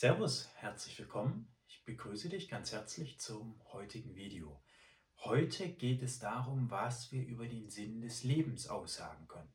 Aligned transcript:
Servus, 0.00 0.48
herzlich 0.54 0.96
willkommen. 1.00 1.52
Ich 1.66 1.84
begrüße 1.84 2.28
dich 2.28 2.48
ganz 2.48 2.70
herzlich 2.70 3.18
zum 3.18 3.60
heutigen 3.72 4.14
Video. 4.14 4.62
Heute 5.24 5.70
geht 5.70 6.02
es 6.02 6.20
darum, 6.20 6.70
was 6.70 7.10
wir 7.10 7.26
über 7.26 7.48
den 7.48 7.68
Sinn 7.68 8.00
des 8.00 8.22
Lebens 8.22 8.68
aussagen 8.68 9.26
können. 9.26 9.52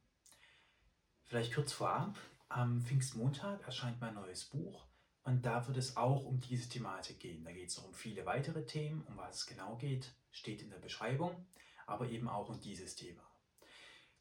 Vielleicht 1.24 1.54
kurz 1.54 1.72
vorab, 1.72 2.20
am 2.50 2.82
Pfingstmontag 2.82 3.64
erscheint 3.66 4.02
mein 4.02 4.16
neues 4.16 4.44
Buch 4.44 4.86
und 5.24 5.46
da 5.46 5.66
wird 5.66 5.78
es 5.78 5.96
auch 5.96 6.26
um 6.26 6.42
diese 6.42 6.68
Thematik 6.68 7.22
gehen. 7.22 7.46
Da 7.46 7.54
geht 7.54 7.70
es 7.70 7.78
noch 7.78 7.86
um 7.86 7.94
viele 7.94 8.26
weitere 8.26 8.66
Themen, 8.66 9.02
um 9.08 9.16
was 9.16 9.38
es 9.38 9.46
genau 9.46 9.78
geht, 9.78 10.14
steht 10.30 10.62
in 10.62 10.72
der 10.72 10.80
Beschreibung, 10.80 11.48
aber 11.88 12.10
eben 12.10 12.28
auch 12.28 12.50
um 12.50 12.60
dieses 12.60 12.98
Thema. 12.98 13.24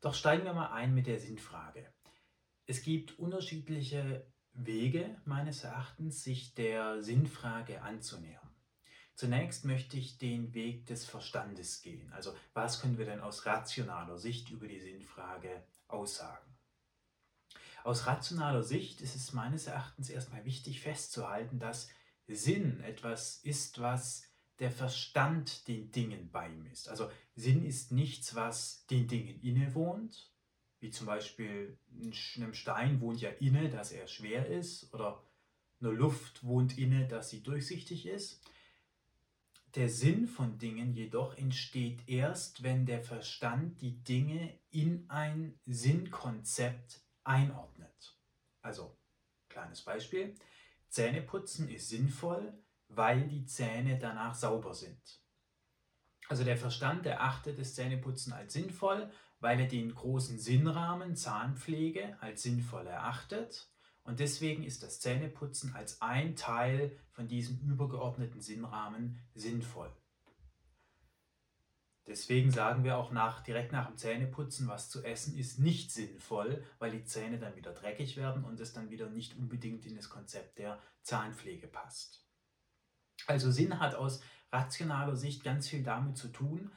Doch 0.01 0.15
steigen 0.15 0.45
wir 0.45 0.55
mal 0.55 0.71
ein 0.71 0.95
mit 0.95 1.09
der 1.09 1.19
Sinnfrage. 1.19 1.93
Es 2.67 2.85
gibt 2.85 3.19
unterschiedliche 3.19 4.33
Wege 4.55 5.17
meines 5.25 5.65
Erachtens, 5.65 6.23
sich 6.23 6.55
der 6.55 7.03
Sinnfrage 7.03 7.83
anzunähern. 7.83 8.43
Zunächst 9.15 9.65
möchte 9.65 9.97
ich 9.97 10.19
den 10.19 10.55
Weg 10.55 10.87
des 10.87 11.05
Verstandes 11.05 11.83
gehen. 11.83 12.13
Also 12.13 12.35
was 12.55 12.81
können 12.81 12.99
wir 12.99 13.05
denn 13.05 13.21
aus 13.21 13.47
rationaler 13.47 14.19
Sicht 14.19 14.51
über 14.51 14.67
die 14.67 14.81
Sinnfrage 14.81 15.65
aussagen? 15.87 16.53
Aus 17.85 18.07
rationaler 18.07 18.63
Sicht 18.63 19.01
ist 19.01 19.17
es 19.17 19.33
meines 19.33 19.67
Erachtens 19.67 20.09
erstmal 20.09 20.45
wichtig 20.45 20.81
festzuhalten, 20.81 21.59
dass 21.59 21.89
Sinn 22.29 22.81
etwas 22.81 23.39
ist, 23.43 23.81
was 23.81 24.25
der 24.59 24.71
Verstand 24.71 25.67
den 25.67 25.91
Dingen 25.91 26.31
beimisst. 26.31 26.89
Also 26.89 27.11
Sinn 27.35 27.65
ist 27.65 27.91
nichts, 27.91 28.35
was 28.35 28.87
den 28.87 29.09
Dingen 29.09 29.41
innewohnt, 29.41 30.32
wie 30.83 30.91
zum 30.91 31.07
Beispiel 31.07 31.79
einem 32.37 32.55
Stein 32.55 33.01
wohnt 33.01 33.21
ja 33.21 33.31
inne, 33.31 33.71
dass 33.71 33.93
er 33.93 34.09
schwer 34.09 34.47
ist, 34.47 34.93
oder 34.93 35.23
eine 35.81 35.91
Luft 35.91 36.45
wohnt 36.45 36.77
inne, 36.77 37.07
dass 37.07 37.31
sie 37.31 37.41
durchsichtig 37.41 38.07
ist. 38.07 38.43
Der 39.77 39.89
Sinn 39.89 40.27
von 40.27 40.59
Dingen 40.59 40.93
jedoch 40.93 41.39
entsteht 41.39 42.09
erst, 42.09 42.65
wenn 42.65 42.85
der 42.85 43.01
Verstand 43.01 43.81
die 43.81 44.03
Dinge 44.03 44.59
in 44.71 45.09
ein 45.09 45.59
Sinnkonzept 45.67 47.01
einordnet. 47.23 48.19
Also, 48.61 48.97
kleines 49.49 49.83
Beispiel. 49.83 50.35
Zähneputzen 50.89 51.69
ist 51.69 51.91
sinnvoll, 51.91 52.53
weil 52.89 53.29
die 53.29 53.47
Zähne 53.47 53.99
danach 53.99 54.35
sauber 54.35 54.75
sind. 54.75 55.21
Also 56.29 56.43
der 56.43 56.57
Verstand 56.57 57.07
erachtet 57.07 57.59
das 57.59 57.75
Zähneputzen 57.75 58.33
als 58.33 58.53
sinnvoll, 58.53 59.11
weil 59.43 59.59
er 59.59 59.67
den 59.67 59.93
großen 59.93 60.39
Sinnrahmen 60.39 61.17
Zahnpflege 61.17 62.17
als 62.21 62.43
sinnvoll 62.43 62.87
erachtet. 62.87 63.69
Und 64.05 64.21
deswegen 64.21 64.63
ist 64.63 64.85
das 64.85 65.01
Zähneputzen 65.01 65.75
als 65.75 66.01
ein 66.01 66.37
Teil 66.37 66.97
von 67.11 67.27
diesem 67.27 67.59
übergeordneten 67.59 68.41
Sinnrahmen 68.41 69.19
sinnvoll. 69.35 69.93
Deswegen 72.07 72.51
sagen 72.51 72.85
wir 72.85 72.97
auch 72.97 73.11
nach, 73.11 73.43
direkt 73.43 73.73
nach 73.73 73.89
dem 73.89 73.97
Zähneputzen, 73.97 74.69
was 74.69 74.91
zu 74.91 75.05
essen 75.05 75.37
ist 75.37 75.59
nicht 75.59 75.93
sinnvoll, 75.93 76.65
weil 76.79 76.93
die 76.93 77.05
Zähne 77.05 77.39
dann 77.39 77.57
wieder 77.57 77.73
dreckig 77.73 78.17
werden 78.17 78.45
und 78.45 78.61
es 78.61 78.73
dann 78.73 78.91
wieder 78.91 79.09
nicht 79.09 79.37
unbedingt 79.37 79.87
in 79.87 79.97
das 79.97 80.09
Konzept 80.09 80.59
der 80.59 80.81
Zahnpflege 81.03 81.67
passt. 81.67 82.25
Also 83.27 83.51
Sinn 83.51 83.81
hat 83.81 83.97
aus 83.97 84.21
rationaler 84.53 85.17
Sicht 85.17 85.43
ganz 85.43 85.69
viel 85.69 85.83
damit 85.83 86.17
zu 86.17 86.29
tun, 86.29 86.73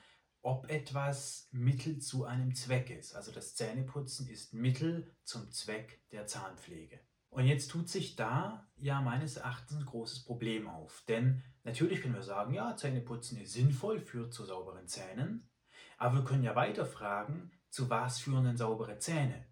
ob 0.45 0.69
etwas 0.69 1.49
Mittel 1.51 1.97
zu 1.97 2.25
einem 2.25 2.53
Zweck 2.53 2.91
ist. 2.91 3.15
Also 3.15 3.31
das 3.31 3.55
Zähneputzen 3.55 4.27
ist 4.27 4.53
Mittel 4.53 5.11
zum 5.23 5.51
Zweck 5.51 6.07
der 6.11 6.27
Zahnpflege. 6.27 6.99
Und 7.29 7.47
jetzt 7.47 7.71
tut 7.71 7.89
sich 7.89 8.15
da 8.15 8.69
ja 8.75 9.01
meines 9.01 9.38
Erachtens 9.38 9.77
ein 9.77 9.85
großes 9.85 10.23
Problem 10.23 10.69
auf. 10.69 11.03
Denn 11.07 11.41
natürlich 11.63 12.01
können 12.03 12.13
wir 12.13 12.21
sagen, 12.21 12.53
ja, 12.53 12.77
Zähneputzen 12.77 13.41
ist 13.41 13.53
sinnvoll, 13.53 13.99
führt 13.99 14.35
zu 14.35 14.45
sauberen 14.45 14.88
Zähnen. 14.88 15.49
Aber 15.97 16.17
wir 16.17 16.23
können 16.23 16.43
ja 16.43 16.55
weiter 16.55 16.85
fragen, 16.85 17.51
zu 17.72 17.89
was 17.89 18.19
führen 18.19 18.45
denn 18.45 18.55
saubere 18.55 19.00
Zähne? 19.00 19.47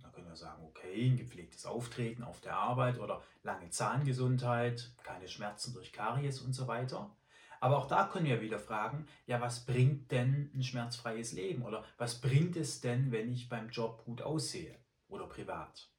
Da 0.00 0.08
können 0.10 0.28
wir 0.28 0.36
sagen, 0.36 0.62
okay, 0.64 1.04
ein 1.04 1.16
gepflegtes 1.16 1.66
Auftreten 1.66 2.22
auf 2.22 2.40
der 2.40 2.54
Arbeit 2.54 3.00
oder 3.00 3.24
lange 3.42 3.70
Zahngesundheit, 3.70 4.94
keine 5.02 5.26
Schmerzen 5.26 5.74
durch 5.74 5.92
Karies 5.92 6.40
und 6.40 6.52
so 6.52 6.68
weiter. 6.68 7.17
Aber 7.60 7.78
auch 7.78 7.86
da 7.86 8.06
können 8.06 8.26
wir 8.26 8.40
wieder 8.40 8.58
fragen, 8.58 9.06
ja, 9.26 9.40
was 9.40 9.66
bringt 9.66 10.10
denn 10.10 10.50
ein 10.54 10.62
schmerzfreies 10.62 11.32
Leben? 11.32 11.62
Oder 11.62 11.84
was 11.96 12.20
bringt 12.20 12.56
es 12.56 12.80
denn, 12.80 13.10
wenn 13.10 13.32
ich 13.32 13.48
beim 13.48 13.70
Job 13.70 14.04
gut 14.04 14.22
aussehe 14.22 14.78
oder 15.08 15.26
privat? 15.26 15.90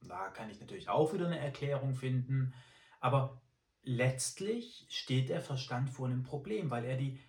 Da 0.00 0.28
kann 0.30 0.50
ich 0.50 0.60
natürlich 0.60 0.88
auch 0.88 1.12
wieder 1.12 1.26
eine 1.26 1.38
Erklärung 1.38 1.94
finden. 1.94 2.54
Aber 3.00 3.42
letztlich 3.82 4.86
steht 4.88 5.28
der 5.28 5.40
Verstand 5.40 5.90
vor 5.90 6.06
einem 6.06 6.22
Problem, 6.22 6.70
weil 6.70 6.84
er 6.84 6.96
die 6.96 7.20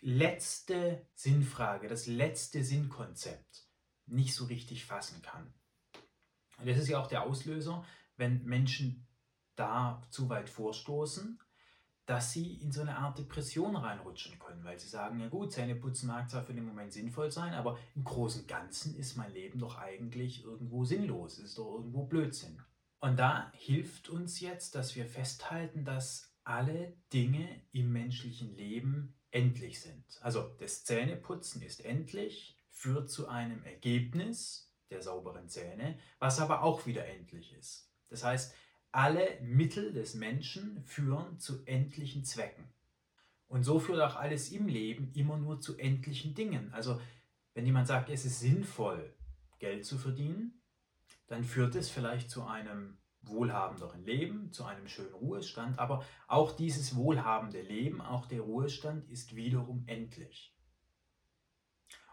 letzte 0.00 1.06
Sinnfrage, 1.14 1.88
das 1.88 2.06
letzte 2.06 2.64
Sinnkonzept 2.64 3.68
nicht 4.06 4.34
so 4.34 4.44
richtig 4.44 4.84
fassen 4.84 5.22
kann. 5.22 5.54
Und 6.58 6.68
das 6.68 6.78
ist 6.78 6.88
ja 6.88 7.00
auch 7.00 7.08
der 7.08 7.22
Auslöser, 7.22 7.84
wenn 8.16 8.44
Menschen 8.44 9.06
da 9.56 10.02
zu 10.10 10.28
weit 10.28 10.48
vorstoßen 10.48 11.40
dass 12.06 12.32
sie 12.32 12.54
in 12.54 12.70
so 12.70 12.80
eine 12.80 12.96
Art 12.96 13.18
Depression 13.18 13.74
reinrutschen 13.74 14.38
können, 14.38 14.64
weil 14.64 14.78
sie 14.78 14.88
sagen, 14.88 15.18
ja 15.20 15.28
gut, 15.28 15.52
Zähneputzen 15.52 16.06
mag 16.06 16.30
zwar 16.30 16.44
für 16.44 16.54
den 16.54 16.64
Moment 16.64 16.92
sinnvoll 16.92 17.30
sein, 17.30 17.52
aber 17.52 17.78
im 17.96 18.04
Großen 18.04 18.42
und 18.42 18.48
Ganzen 18.48 18.96
ist 18.96 19.16
mein 19.16 19.32
Leben 19.32 19.58
doch 19.58 19.76
eigentlich 19.76 20.44
irgendwo 20.44 20.84
sinnlos, 20.84 21.38
ist 21.38 21.58
doch 21.58 21.74
irgendwo 21.74 22.04
Blödsinn. 22.04 22.62
Und 23.00 23.18
da 23.18 23.52
hilft 23.54 24.08
uns 24.08 24.40
jetzt, 24.40 24.76
dass 24.76 24.94
wir 24.94 25.06
festhalten, 25.06 25.84
dass 25.84 26.32
alle 26.44 26.96
Dinge 27.12 27.62
im 27.72 27.92
menschlichen 27.92 28.54
Leben 28.54 29.14
endlich 29.32 29.80
sind. 29.80 30.04
Also 30.22 30.54
das 30.60 30.84
Zähneputzen 30.84 31.60
ist 31.60 31.84
endlich, 31.84 32.56
führt 32.70 33.10
zu 33.10 33.28
einem 33.28 33.64
Ergebnis 33.64 34.72
der 34.90 35.02
sauberen 35.02 35.48
Zähne, 35.48 35.98
was 36.20 36.38
aber 36.38 36.62
auch 36.62 36.86
wieder 36.86 37.06
endlich 37.06 37.52
ist. 37.52 37.90
Das 38.08 38.22
heißt, 38.22 38.54
alle 38.92 39.40
Mittel 39.42 39.92
des 39.92 40.14
Menschen 40.14 40.82
führen 40.84 41.38
zu 41.38 41.64
endlichen 41.66 42.24
Zwecken. 42.24 42.64
Und 43.48 43.62
so 43.62 43.78
führt 43.78 44.00
auch 44.00 44.16
alles 44.16 44.50
im 44.50 44.66
Leben 44.66 45.12
immer 45.14 45.36
nur 45.36 45.60
zu 45.60 45.76
endlichen 45.76 46.34
Dingen. 46.34 46.72
Also 46.72 47.00
wenn 47.54 47.66
jemand 47.66 47.86
sagt, 47.86 48.10
es 48.10 48.24
ist 48.24 48.40
sinnvoll, 48.40 49.14
Geld 49.58 49.84
zu 49.86 49.98
verdienen, 49.98 50.60
dann 51.26 51.44
führt 51.44 51.74
es 51.74 51.88
vielleicht 51.88 52.30
zu 52.30 52.44
einem 52.44 52.98
wohlhabenderen 53.22 54.04
Leben, 54.04 54.52
zu 54.52 54.64
einem 54.64 54.88
schönen 54.88 55.14
Ruhestand. 55.14 55.78
Aber 55.78 56.04
auch 56.28 56.52
dieses 56.52 56.96
wohlhabende 56.96 57.62
Leben, 57.62 58.00
auch 58.00 58.26
der 58.26 58.40
Ruhestand 58.40 59.08
ist 59.08 59.34
wiederum 59.34 59.84
endlich. 59.86 60.54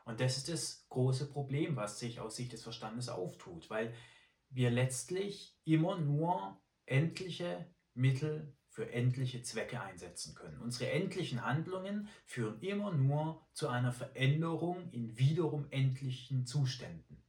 Und 0.06 0.20
das 0.20 0.38
ist 0.38 0.50
das 0.50 0.86
große 0.90 1.30
Problem, 1.30 1.76
was 1.76 2.00
sich 2.00 2.20
aus 2.20 2.36
Sicht 2.36 2.54
des 2.54 2.64
Verstandes 2.64 3.10
auftut, 3.10 3.70
weil 3.70 3.94
wir 4.50 4.70
letztlich 4.70 5.58
immer 5.64 5.98
nur 5.98 6.60
endliche 6.86 7.68
Mittel 7.94 8.56
für 8.70 8.92
endliche 8.92 9.44
Zwecke 9.44 9.80
einsetzen 9.82 10.34
können. 10.34 10.60
Unsere 10.60 10.92
endlichen 10.92 11.46
Handlungen 11.46 12.08
führen 12.26 12.60
immer 12.62 12.92
nur 12.92 13.46
zu 13.54 13.70
einer 13.70 13.92
Veränderung 13.92 14.90
in 14.92 15.18
wiederum 15.18 15.68
endlichen 15.70 16.48
Zuständen. 16.48 17.24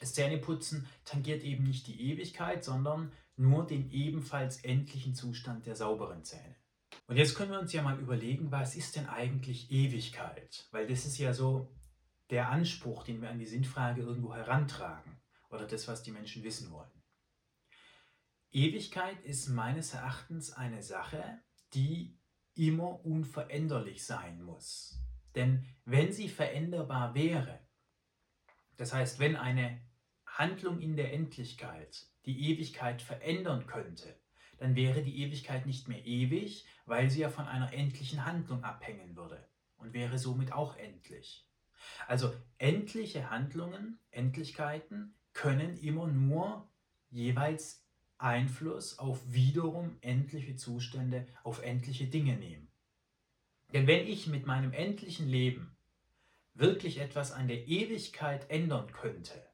Das 0.00 0.14
Zähneputzen 0.14 0.88
tangiert 1.04 1.42
eben 1.42 1.64
nicht 1.64 1.86
die 1.86 2.00
Ewigkeit, 2.10 2.64
sondern 2.64 3.12
nur 3.36 3.66
den 3.66 3.90
ebenfalls 3.90 4.64
endlichen 4.64 5.14
Zustand 5.14 5.66
der 5.66 5.76
sauberen 5.76 6.24
Zähne. 6.24 6.56
Und 7.06 7.16
jetzt 7.16 7.36
können 7.36 7.52
wir 7.52 7.60
uns 7.60 7.72
ja 7.72 7.82
mal 7.82 7.98
überlegen, 7.98 8.50
was 8.50 8.74
ist 8.74 8.96
denn 8.96 9.08
eigentlich 9.08 9.70
Ewigkeit? 9.70 10.68
Weil 10.72 10.86
das 10.86 11.06
ist 11.06 11.18
ja 11.18 11.32
so 11.32 11.72
der 12.30 12.50
Anspruch, 12.50 13.04
den 13.04 13.22
wir 13.22 13.30
an 13.30 13.38
die 13.38 13.46
Sinnfrage 13.46 14.02
irgendwo 14.02 14.34
herantragen 14.34 15.20
oder 15.50 15.66
das, 15.66 15.88
was 15.88 16.02
die 16.02 16.10
Menschen 16.10 16.42
wissen 16.42 16.70
wollen. 16.70 16.97
Ewigkeit 18.50 19.20
ist 19.24 19.48
meines 19.48 19.92
Erachtens 19.92 20.52
eine 20.52 20.82
Sache, 20.82 21.42
die 21.74 22.18
immer 22.54 23.04
unveränderlich 23.04 24.04
sein 24.04 24.42
muss. 24.42 25.00
Denn 25.34 25.66
wenn 25.84 26.12
sie 26.12 26.28
veränderbar 26.28 27.14
wäre, 27.14 27.60
das 28.76 28.94
heißt, 28.94 29.18
wenn 29.18 29.36
eine 29.36 29.80
Handlung 30.24 30.80
in 30.80 30.96
der 30.96 31.12
Endlichkeit 31.12 32.06
die 32.24 32.50
Ewigkeit 32.50 33.02
verändern 33.02 33.66
könnte, 33.66 34.18
dann 34.56 34.74
wäre 34.76 35.02
die 35.02 35.22
Ewigkeit 35.22 35.66
nicht 35.66 35.88
mehr 35.88 36.04
ewig, 36.04 36.66
weil 36.86 37.10
sie 37.10 37.20
ja 37.20 37.28
von 37.28 37.46
einer 37.46 37.72
endlichen 37.72 38.24
Handlung 38.24 38.64
abhängen 38.64 39.14
würde 39.14 39.46
und 39.76 39.92
wäre 39.92 40.18
somit 40.18 40.52
auch 40.52 40.76
endlich. 40.76 41.46
Also 42.06 42.34
endliche 42.56 43.30
Handlungen, 43.30 44.00
Endlichkeiten 44.10 45.14
können 45.32 45.76
immer 45.76 46.08
nur 46.08 46.68
jeweils 47.10 47.87
Einfluss 48.18 48.98
auf 48.98 49.20
wiederum 49.32 49.96
endliche 50.00 50.56
Zustände, 50.56 51.26
auf 51.42 51.62
endliche 51.62 52.06
Dinge 52.06 52.36
nehmen. 52.36 52.68
Denn 53.72 53.86
wenn 53.86 54.06
ich 54.06 54.26
mit 54.26 54.46
meinem 54.46 54.72
endlichen 54.72 55.28
Leben 55.28 55.76
wirklich 56.54 56.98
etwas 56.98 57.32
an 57.32 57.48
der 57.48 57.68
Ewigkeit 57.68 58.50
ändern 58.50 58.92
könnte, 58.92 59.48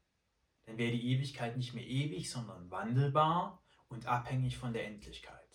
dann 0.65 0.77
wäre 0.77 0.91
die 0.91 1.11
Ewigkeit 1.11 1.57
nicht 1.57 1.73
mehr 1.73 1.85
ewig, 1.85 2.29
sondern 2.29 2.71
wandelbar 2.71 3.61
und 3.87 4.07
abhängig 4.07 4.57
von 4.57 4.73
der 4.73 4.87
Endlichkeit. 4.87 5.47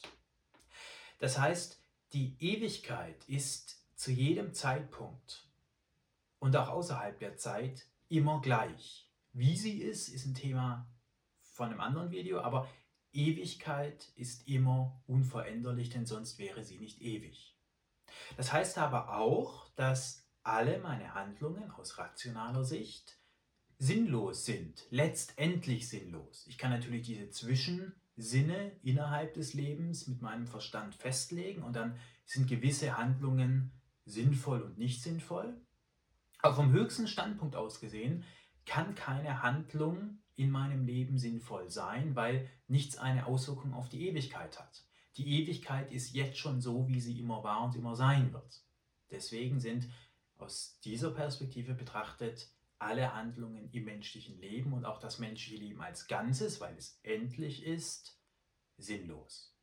Das 1.19 1.39
heißt, 1.39 1.83
die 2.13 2.37
Ewigkeit 2.39 3.29
ist 3.29 3.85
zu 3.97 4.13
jedem 4.13 4.55
Zeitpunkt 4.55 5.49
und 6.39 6.57
auch 6.57 6.69
außerhalb 6.69 7.19
der 7.19 7.37
Zeit 7.37 7.87
immer 8.09 8.41
gleich. 8.41 9.09
Wie 9.33 9.57
sie 9.57 9.79
ist, 9.79 10.09
ist 10.09 10.27
ein 10.27 10.35
Thema 10.35 10.89
von 11.43 11.71
einem 11.71 11.81
anderen 11.81 12.11
Video, 12.11 12.41
aber 12.41 12.69
Ewigkeit 13.13 14.13
ist 14.17 14.47
immer 14.49 15.03
unveränderlich, 15.07 15.91
denn 15.91 16.07
sonst 16.07 16.39
wäre 16.39 16.63
sie 16.63 16.79
nicht 16.79 17.01
ewig. 17.01 17.57
Das 18.37 18.53
heißt 18.53 18.79
aber 18.79 19.17
auch, 19.17 19.71
dass 19.75 20.29
alle 20.43 20.79
meine 20.79 21.15
Handlungen 21.15 21.71
aus 21.71 21.99
rationaler 21.99 22.65
Sicht 22.65 23.19
sinnlos 23.79 24.45
sind, 24.45 24.87
letztendlich 24.91 25.89
sinnlos. 25.89 26.47
Ich 26.47 26.59
kann 26.59 26.71
natürlich 26.71 27.03
diese 27.03 27.31
Zwischensinne 27.31 28.73
innerhalb 28.83 29.35
des 29.35 29.55
Lebens 29.55 30.07
mit 30.07 30.21
meinem 30.21 30.47
Verstand 30.47 30.95
festlegen 30.95 31.63
und 31.63 31.75
dann 31.75 31.99
sind 32.27 32.49
gewisse 32.49 32.97
Handlungen 32.97 33.73
sinnvoll 34.05 34.63
und 34.63 34.79
nicht 34.79 35.03
sinnvoll. 35.03 35.61
Aber 36.43 36.57
vom 36.57 36.73
höchsten 36.73 37.07
Standpunkt 37.07 37.57
aus 37.57 37.81
gesehen 37.81 38.25
kann 38.67 38.95
keine 38.95 39.43
Handlung 39.43 40.20
in 40.37 40.51
meinem 40.51 40.85
Leben 40.85 41.19
sinnvoll 41.19 41.69
sein, 41.71 42.17
weil 42.17 42.49
nichts 42.67 42.97
eine 42.97 43.27
Auswirkung 43.27 43.75
auf 43.75 43.89
die 43.89 44.09
Ewigkeit 44.09 44.59
hat. 44.59 44.85
Die 45.17 45.41
Ewigkeit 45.41 45.91
ist 45.93 46.13
jetzt 46.13 46.39
schon 46.39 46.61
so, 46.61 46.89
wie 46.89 47.01
sie 47.01 47.19
immer 47.19 47.43
war 47.45 47.65
und 47.65 47.75
immer 47.77 47.97
sein 47.97 48.33
wird. 48.33 48.65
Deswegen 49.11 49.61
sind 49.61 49.89
aus 50.39 50.79
dieser 50.85 51.11
Perspektive 51.11 51.75
betrachtet 51.75 52.49
alle 52.79 53.15
Handlungen 53.15 53.71
im 53.73 53.85
menschlichen 53.85 54.41
Leben 54.41 54.73
und 54.73 54.87
auch 54.87 54.99
das 54.99 55.19
menschliche 55.19 55.63
Leben 55.63 55.83
als 55.83 56.07
Ganzes, 56.07 56.61
weil 56.61 56.75
es 56.77 56.99
endlich 57.03 57.65
ist, 57.65 58.19
sinnlos. 58.79 59.55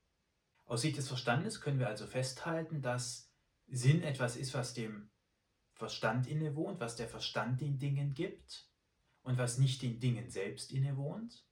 Aus 0.65 0.81
Sicht 0.81 0.97
des 0.97 1.07
Verstandes 1.07 1.61
können 1.61 1.79
wir 1.79 1.87
also 1.87 2.05
festhalten, 2.05 2.81
dass 2.81 3.31
Sinn 3.67 4.03
etwas 4.03 4.35
ist, 4.35 4.53
was 4.53 4.75
dem 4.75 5.09
Verstand 5.73 6.27
innewohnt, 6.27 6.79
was 6.79 6.95
der 6.95 7.07
Verstand 7.07 7.61
den 7.61 7.79
Dingen 7.79 8.13
gibt 8.13 8.66
und 9.27 9.37
was 9.37 9.57
nicht 9.57 9.81
den 9.81 9.99
Dingen 9.99 10.29
selbst 10.29 10.71
innewohnt. 10.71 11.45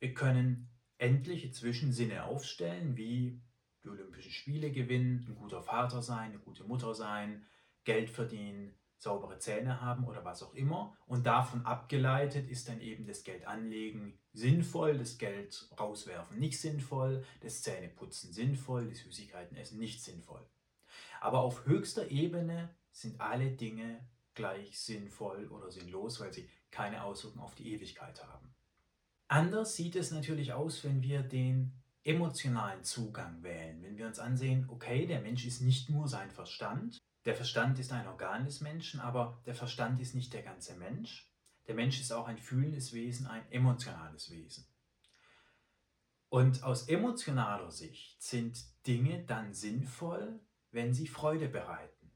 Wir 0.00 0.12
können 0.14 0.68
endliche 0.98 1.52
Zwischensinne 1.52 2.24
aufstellen, 2.24 2.96
wie 2.96 3.40
die 3.84 3.88
Olympischen 3.88 4.32
Spiele 4.32 4.72
gewinnen, 4.72 5.24
ein 5.28 5.36
guter 5.36 5.62
Vater 5.62 6.02
sein, 6.02 6.32
eine 6.32 6.40
gute 6.40 6.64
Mutter 6.64 6.92
sein, 6.92 7.46
Geld 7.84 8.10
verdienen, 8.10 8.74
saubere 8.98 9.38
Zähne 9.38 9.80
haben 9.80 10.04
oder 10.04 10.24
was 10.24 10.42
auch 10.42 10.54
immer. 10.54 10.96
Und 11.06 11.24
davon 11.24 11.64
abgeleitet 11.64 12.50
ist 12.50 12.68
dann 12.68 12.80
eben 12.80 13.06
das 13.06 13.22
Geld 13.22 13.46
anlegen 13.46 14.18
sinnvoll, 14.32 14.98
das 14.98 15.16
Geld 15.16 15.70
rauswerfen 15.78 16.38
nicht 16.38 16.60
sinnvoll, 16.60 17.24
das 17.40 17.62
Zähneputzen 17.62 18.32
sinnvoll, 18.32 18.88
die 18.88 18.96
Süßigkeiten 18.96 19.56
essen 19.56 19.78
nicht 19.78 20.02
sinnvoll. 20.02 20.44
Aber 21.20 21.40
auf 21.40 21.64
höchster 21.64 22.10
Ebene 22.10 22.74
sind 22.90 23.20
alle 23.20 23.52
Dinge 23.52 24.06
gleich 24.34 24.80
sinnvoll 24.80 25.48
oder 25.48 25.70
sinnlos, 25.70 26.20
weil 26.20 26.32
sie 26.32 26.48
keine 26.70 27.04
Auswirkungen 27.04 27.44
auf 27.44 27.54
die 27.54 27.72
Ewigkeit 27.72 28.22
haben. 28.26 28.54
Anders 29.28 29.76
sieht 29.76 29.96
es 29.96 30.10
natürlich 30.10 30.52
aus, 30.52 30.82
wenn 30.84 31.02
wir 31.02 31.22
den 31.22 31.72
emotionalen 32.02 32.82
Zugang 32.82 33.42
wählen. 33.42 33.82
Wenn 33.82 33.96
wir 33.96 34.06
uns 34.06 34.18
ansehen, 34.18 34.66
okay, 34.68 35.06
der 35.06 35.20
Mensch 35.20 35.44
ist 35.44 35.60
nicht 35.60 35.90
nur 35.90 36.08
sein 36.08 36.30
Verstand, 36.30 36.98
der 37.24 37.34
Verstand 37.34 37.78
ist 37.78 37.92
ein 37.92 38.08
Organ 38.08 38.44
des 38.44 38.60
Menschen, 38.60 39.00
aber 39.00 39.42
der 39.44 39.54
Verstand 39.54 40.00
ist 40.00 40.14
nicht 40.14 40.32
der 40.32 40.42
ganze 40.42 40.74
Mensch. 40.76 41.30
Der 41.66 41.74
Mensch 41.74 42.00
ist 42.00 42.12
auch 42.12 42.26
ein 42.26 42.38
fühlendes 42.38 42.92
Wesen, 42.92 43.26
ein 43.26 43.50
emotionales 43.52 44.30
Wesen. 44.30 44.66
Und 46.30 46.62
aus 46.62 46.88
emotionaler 46.88 47.70
Sicht 47.70 48.22
sind 48.22 48.58
Dinge 48.86 49.24
dann 49.24 49.52
sinnvoll, 49.52 50.40
wenn 50.70 50.94
sie 50.94 51.08
Freude 51.08 51.48
bereiten. 51.48 52.10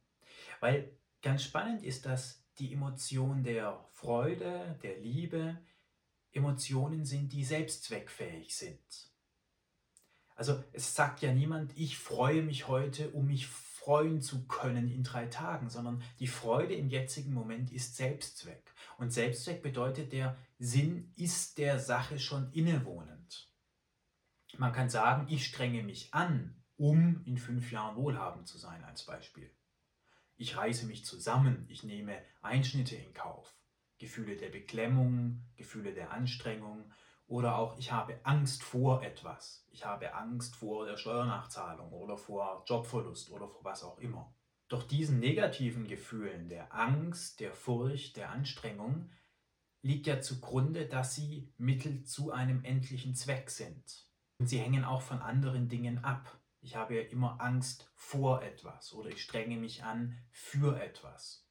Weil 0.61 0.97
ganz 1.21 1.43
spannend 1.43 1.83
ist, 1.83 2.07
dass 2.07 2.44
die 2.59 2.73
Emotion 2.73 3.43
der 3.43 3.85
Freude, 3.93 4.79
der 4.83 4.99
Liebe, 4.99 5.59
Emotionen 6.33 7.05
sind, 7.05 7.33
die 7.33 7.45
selbstzweckfähig 7.45 8.57
sind. 8.57 9.15
Also 10.37 10.63
es 10.73 10.95
sagt 10.95 11.23
ja 11.23 11.33
niemand, 11.33 11.77
ich 11.77 11.97
freue 11.97 12.43
mich 12.43 12.67
heute, 12.67 13.11
um 13.11 13.27
mich 13.27 13.47
freuen 13.47 14.21
zu 14.21 14.47
können 14.47 14.91
in 14.91 15.05
drei 15.05 15.27
Tagen, 15.27 15.69
sondern 15.69 16.03
die 16.19 16.27
Freude 16.27 16.75
im 16.75 16.89
jetzigen 16.89 17.33
Moment 17.33 17.71
ist 17.71 17.97
Selbstzweck. 17.97 18.73
Und 18.99 19.13
Selbstzweck 19.13 19.63
bedeutet, 19.63 20.13
der 20.13 20.37
Sinn 20.59 21.13
ist 21.17 21.59
der 21.59 21.79
Sache 21.79 22.19
schon 22.19 22.51
innewohnend. 22.53 23.51
Man 24.57 24.73
kann 24.73 24.89
sagen, 24.89 25.27
ich 25.29 25.47
strenge 25.47 25.83
mich 25.83 26.15
an, 26.15 26.63
um 26.77 27.23
in 27.25 27.39
fünf 27.39 27.71
Jahren 27.71 27.97
wohlhabend 27.97 28.49
zu 28.49 28.59
sein 28.59 28.83
als 28.85 29.05
Beispiel. 29.05 29.51
Ich 30.37 30.57
reiße 30.57 30.87
mich 30.87 31.05
zusammen, 31.05 31.67
ich 31.69 31.85
nehme 31.85 32.21
Einschnitte 32.43 32.97
in 32.97 33.15
Kauf, 33.15 33.57
Gefühle 33.99 34.37
der 34.37 34.51
Beklemmung, 34.51 35.45
Gefühle 35.57 35.95
der 35.95 36.11
Anstrengung 36.11 36.93
oder 37.27 37.57
auch 37.57 37.79
ich 37.79 37.93
habe 37.93 38.19
Angst 38.25 38.63
vor 38.63 39.03
etwas. 39.03 39.67
Ich 39.71 39.85
habe 39.85 40.15
Angst 40.15 40.57
vor 40.57 40.87
der 40.87 40.97
Steuernachzahlung 40.97 41.93
oder 41.93 42.17
vor 42.17 42.65
Jobverlust 42.67 43.31
oder 43.31 43.49
vor 43.49 43.65
was 43.65 43.83
auch 43.83 43.99
immer. 43.99 44.35
Doch 44.69 44.83
diesen 44.83 45.21
negativen 45.21 45.87
Gefühlen 45.87 46.49
der 46.49 46.75
Angst, 46.75 47.41
der 47.41 47.53
Furcht, 47.53 48.17
der 48.17 48.31
Anstrengung 48.31 49.11
liegt 49.83 50.07
ja 50.07 50.21
zugrunde, 50.21 50.87
dass 50.87 51.15
sie 51.15 51.53
Mittel 51.59 52.05
zu 52.05 52.33
einem 52.33 52.65
endlichen 52.65 53.15
Zweck 53.15 53.51
sind. 53.51 54.09
Und 54.39 54.47
sie 54.47 54.59
hängen 54.59 54.85
auch 54.85 55.03
von 55.03 55.21
anderen 55.21 55.69
Dingen 55.69 55.99
ab. 55.99 56.41
Ich 56.65 56.77
habe 56.77 56.97
ja 56.97 57.03
immer 57.03 57.43
Angst 57.43 57.91
vor 57.95 58.43
etwas 58.43 58.95
oder 58.95 59.11
ich 59.11 59.23
strenge 59.23 59.59
mich 59.59 59.85
an 59.85 60.19
für 60.31 60.81
etwas. 60.81 61.47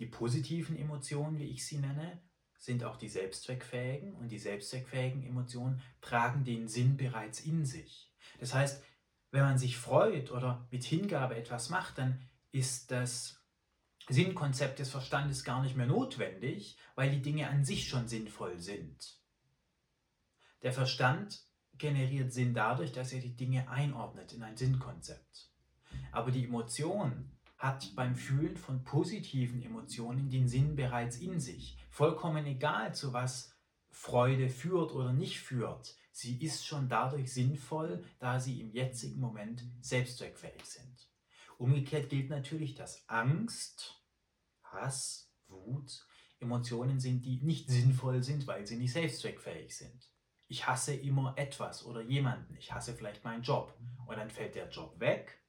Die 0.00 0.06
positiven 0.06 0.76
Emotionen, 0.76 1.38
wie 1.38 1.46
ich 1.46 1.64
sie 1.64 1.78
nenne, 1.78 2.20
sind 2.58 2.82
auch 2.82 2.96
die 2.96 3.08
selbstzweckfähigen 3.08 4.16
und 4.16 4.32
die 4.32 4.40
selbstzweckfähigen 4.40 5.22
Emotionen 5.22 5.80
tragen 6.00 6.42
den 6.42 6.66
Sinn 6.66 6.96
bereits 6.96 7.38
in 7.38 7.64
sich. 7.64 8.12
Das 8.40 8.52
heißt, 8.52 8.82
wenn 9.30 9.42
man 9.42 9.58
sich 9.58 9.76
freut 9.76 10.32
oder 10.32 10.66
mit 10.72 10.82
Hingabe 10.82 11.36
etwas 11.36 11.70
macht, 11.70 11.98
dann 11.98 12.20
ist 12.50 12.90
das 12.90 13.44
Sinnkonzept 14.08 14.80
des 14.80 14.90
Verstandes 14.90 15.44
gar 15.44 15.62
nicht 15.62 15.76
mehr 15.76 15.86
notwendig, 15.86 16.78
weil 16.96 17.12
die 17.12 17.22
Dinge 17.22 17.48
an 17.48 17.64
sich 17.64 17.88
schon 17.88 18.08
sinnvoll 18.08 18.58
sind. 18.58 19.20
Der 20.62 20.72
Verstand 20.72 21.46
generiert 21.82 22.32
Sinn 22.32 22.54
dadurch, 22.54 22.92
dass 22.92 23.12
er 23.12 23.20
die 23.20 23.36
Dinge 23.36 23.68
einordnet 23.68 24.32
in 24.32 24.44
ein 24.44 24.56
Sinnkonzept. 24.56 25.50
Aber 26.12 26.30
die 26.30 26.44
Emotion 26.44 27.32
hat 27.58 27.94
beim 27.96 28.14
Fühlen 28.14 28.56
von 28.56 28.84
positiven 28.84 29.62
Emotionen 29.62 30.30
den 30.30 30.48
Sinn 30.48 30.76
bereits 30.76 31.16
in 31.16 31.40
sich. 31.40 31.76
Vollkommen 31.90 32.46
egal, 32.46 32.94
zu 32.94 33.12
was 33.12 33.52
Freude 33.90 34.48
führt 34.48 34.92
oder 34.92 35.12
nicht 35.12 35.40
führt. 35.40 35.96
Sie 36.12 36.40
ist 36.42 36.64
schon 36.64 36.88
dadurch 36.88 37.32
sinnvoll, 37.32 38.04
da 38.20 38.38
sie 38.38 38.60
im 38.60 38.70
jetzigen 38.70 39.20
Moment 39.20 39.64
selbstzweckfähig 39.80 40.64
sind. 40.64 41.10
Umgekehrt 41.58 42.08
gilt 42.10 42.30
natürlich, 42.30 42.74
dass 42.74 43.08
Angst, 43.08 44.00
Hass, 44.62 45.32
Wut 45.48 46.06
Emotionen 46.38 46.98
sind, 47.00 47.24
die 47.24 47.40
nicht 47.42 47.68
sinnvoll 47.68 48.22
sind, 48.22 48.46
weil 48.46 48.66
sie 48.66 48.76
nicht 48.76 48.92
selbstzweckfähig 48.92 49.76
sind 49.76 50.11
ich 50.52 50.66
hasse 50.66 50.94
immer 50.94 51.32
etwas 51.38 51.86
oder 51.86 52.02
jemanden, 52.02 52.54
ich 52.56 52.74
hasse 52.74 52.92
vielleicht 52.92 53.24
meinen 53.24 53.42
Job 53.42 53.74
und 54.06 54.18
dann 54.18 54.28
fällt 54.28 54.54
der 54.54 54.68
Job 54.68 55.00
weg 55.00 55.42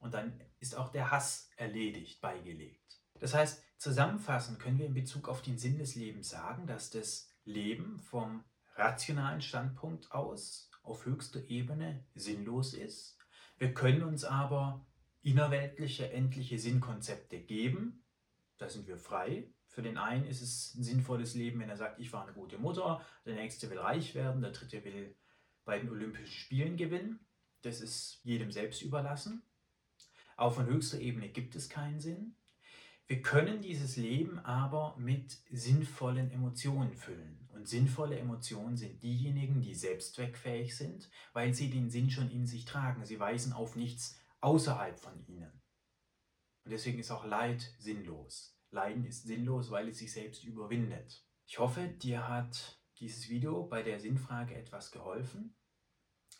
und 0.00 0.12
dann 0.12 0.38
ist 0.60 0.76
auch 0.76 0.90
der 0.90 1.10
Hass 1.10 1.48
erledigt, 1.56 2.20
beigelegt. 2.20 3.00
Das 3.20 3.32
heißt, 3.32 3.64
zusammenfassend 3.78 4.60
können 4.60 4.78
wir 4.78 4.84
in 4.84 4.92
Bezug 4.92 5.30
auf 5.30 5.40
den 5.40 5.56
Sinn 5.56 5.78
des 5.78 5.94
Lebens 5.94 6.28
sagen, 6.28 6.66
dass 6.66 6.90
das 6.90 7.30
Leben 7.46 8.00
vom 8.00 8.44
rationalen 8.74 9.40
Standpunkt 9.40 10.12
aus 10.12 10.70
auf 10.82 11.06
höchster 11.06 11.42
Ebene 11.48 12.04
sinnlos 12.14 12.74
ist. 12.74 13.16
Wir 13.56 13.72
können 13.72 14.02
uns 14.02 14.24
aber 14.24 14.84
innerweltliche, 15.22 16.12
endliche 16.12 16.58
Sinnkonzepte 16.58 17.40
geben. 17.40 18.04
Da 18.58 18.68
sind 18.68 18.86
wir 18.86 18.98
frei. 18.98 19.50
Für 19.72 19.80
den 19.80 19.96
einen 19.96 20.26
ist 20.26 20.42
es 20.42 20.74
ein 20.74 20.82
sinnvolles 20.82 21.34
Leben, 21.34 21.58
wenn 21.60 21.70
er 21.70 21.78
sagt, 21.78 21.98
ich 21.98 22.12
war 22.12 22.24
eine 22.24 22.34
gute 22.34 22.58
Mutter, 22.58 23.00
der 23.24 23.34
nächste 23.34 23.70
will 23.70 23.78
reich 23.78 24.14
werden, 24.14 24.42
der 24.42 24.50
dritte 24.50 24.84
will 24.84 25.16
bei 25.64 25.78
den 25.78 25.88
Olympischen 25.88 26.34
Spielen 26.34 26.76
gewinnen. 26.76 27.20
Das 27.62 27.80
ist 27.80 28.20
jedem 28.22 28.52
selbst 28.52 28.82
überlassen. 28.82 29.42
Auch 30.36 30.52
von 30.54 30.66
höchster 30.66 31.00
Ebene 31.00 31.30
gibt 31.30 31.56
es 31.56 31.70
keinen 31.70 32.00
Sinn. 32.00 32.36
Wir 33.06 33.22
können 33.22 33.62
dieses 33.62 33.96
Leben 33.96 34.38
aber 34.40 34.94
mit 34.98 35.38
sinnvollen 35.50 36.30
Emotionen 36.30 36.92
füllen. 36.92 37.48
Und 37.54 37.66
sinnvolle 37.66 38.18
Emotionen 38.18 38.76
sind 38.76 39.02
diejenigen, 39.02 39.62
die 39.62 39.74
selbstzweckfähig 39.74 40.76
sind, 40.76 41.10
weil 41.32 41.54
sie 41.54 41.70
den 41.70 41.88
Sinn 41.88 42.10
schon 42.10 42.30
in 42.30 42.46
sich 42.46 42.66
tragen. 42.66 43.06
Sie 43.06 43.18
weisen 43.18 43.54
auf 43.54 43.74
nichts 43.74 44.18
außerhalb 44.40 44.98
von 44.98 45.26
ihnen. 45.26 45.62
Und 46.64 46.72
deswegen 46.72 46.98
ist 46.98 47.10
auch 47.10 47.24
Leid 47.24 47.74
sinnlos. 47.78 48.58
Leiden 48.72 49.04
ist 49.04 49.24
sinnlos, 49.24 49.70
weil 49.70 49.88
es 49.88 49.98
sich 49.98 50.12
selbst 50.12 50.44
überwindet. 50.44 51.24
Ich 51.46 51.58
hoffe, 51.58 51.88
dir 51.88 52.26
hat 52.26 52.80
dieses 52.98 53.28
Video 53.28 53.64
bei 53.64 53.82
der 53.82 54.00
Sinnfrage 54.00 54.54
etwas 54.54 54.90
geholfen. 54.90 55.54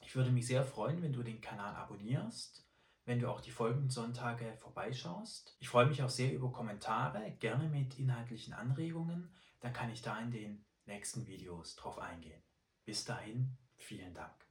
Ich 0.01 0.17
würde 0.17 0.31
mich 0.31 0.47
sehr 0.47 0.65
freuen, 0.65 1.03
wenn 1.03 1.13
du 1.13 1.23
den 1.23 1.41
Kanal 1.41 1.75
abonnierst, 1.77 2.67
wenn 3.05 3.21
du 3.21 3.29
auch 3.29 3.41
die 3.41 3.51
folgenden 3.51 3.91
Sonntage 3.91 4.57
vorbeischaust. 4.57 5.57
Ich 5.61 5.69
freue 5.69 5.87
mich 5.87 6.03
auch 6.03 6.09
sehr 6.09 6.33
über 6.33 6.51
Kommentare, 6.51 7.37
gerne 7.39 7.69
mit 7.69 7.99
inhaltlichen 7.99 8.55
Anregungen. 8.55 9.31
Dann 9.61 9.73
kann 9.73 9.91
ich 9.91 10.03
da 10.03 10.19
in 10.19 10.31
den 10.31 10.65
nächsten 10.87 11.27
Videos 11.27 11.77
drauf 11.77 11.99
eingehen. 11.99 12.43
Bis 12.85 13.05
dahin, 13.05 13.57
vielen 13.77 14.15
Dank. 14.15 14.42